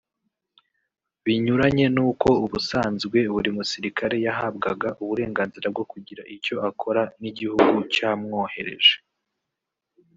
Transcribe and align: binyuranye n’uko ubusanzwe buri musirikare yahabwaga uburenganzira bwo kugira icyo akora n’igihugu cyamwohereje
binyuranye 1.25 1.85
n’uko 1.95 2.29
ubusanzwe 2.45 3.17
buri 3.33 3.49
musirikare 3.57 4.15
yahabwaga 4.25 4.89
uburenganzira 5.03 5.67
bwo 5.73 5.83
kugira 5.91 6.21
icyo 6.35 6.55
akora 6.69 7.01
n’igihugu 7.21 7.75
cyamwohereje 7.93 8.95